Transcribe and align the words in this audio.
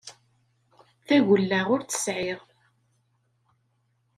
Tagella 1.07 1.59
ur 1.73 1.81
tt-sɛiɣ. 1.81 2.39